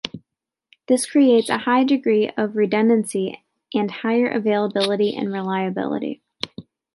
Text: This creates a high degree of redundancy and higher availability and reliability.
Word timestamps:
This 0.87 1.07
creates 1.11 1.47
a 1.49 1.59
high 1.59 1.83
degree 1.83 2.31
of 2.35 2.55
redundancy 2.55 3.45
and 3.75 3.91
higher 3.91 4.27
availability 4.27 5.15
and 5.15 5.31
reliability. 5.31 6.23